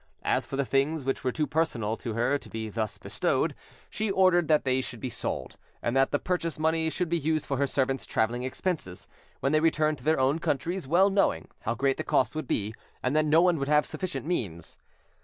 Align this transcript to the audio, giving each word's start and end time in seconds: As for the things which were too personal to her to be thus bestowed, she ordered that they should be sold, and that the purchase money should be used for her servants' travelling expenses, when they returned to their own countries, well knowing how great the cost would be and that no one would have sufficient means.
As 0.23 0.47
for 0.47 0.55
the 0.55 0.65
things 0.65 1.05
which 1.05 1.23
were 1.23 1.31
too 1.31 1.45
personal 1.45 1.95
to 1.97 2.13
her 2.15 2.39
to 2.39 2.49
be 2.49 2.69
thus 2.69 2.97
bestowed, 2.97 3.53
she 3.87 4.09
ordered 4.09 4.47
that 4.47 4.63
they 4.63 4.81
should 4.81 4.99
be 4.99 5.11
sold, 5.11 5.57
and 5.79 5.95
that 5.95 6.09
the 6.09 6.17
purchase 6.17 6.57
money 6.57 6.89
should 6.89 7.07
be 7.07 7.19
used 7.19 7.45
for 7.45 7.57
her 7.57 7.67
servants' 7.67 8.07
travelling 8.07 8.41
expenses, 8.41 9.07
when 9.41 9.51
they 9.51 9.59
returned 9.59 9.99
to 9.99 10.03
their 10.03 10.19
own 10.19 10.39
countries, 10.39 10.87
well 10.87 11.11
knowing 11.11 11.49
how 11.59 11.75
great 11.75 11.97
the 11.97 12.03
cost 12.03 12.33
would 12.33 12.47
be 12.47 12.73
and 13.03 13.15
that 13.15 13.25
no 13.25 13.43
one 13.43 13.59
would 13.59 13.67
have 13.67 13.85
sufficient 13.85 14.25
means. 14.25 14.79